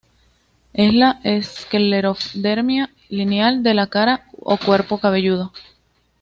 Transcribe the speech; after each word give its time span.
Es 0.73 0.95
la 0.95 1.19
esclerodermia 1.23 2.89
lineal 3.09 3.61
de 3.61 3.75
la 3.75 3.85
cara 3.85 4.25
o 4.39 4.57
cuerpo 4.57 4.97
cabelludo. 4.97 5.53